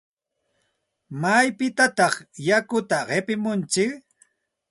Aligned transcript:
¿Maypitataq 1.21 2.13
yakuta 2.47 2.97
qipimuntsik? 3.09 3.91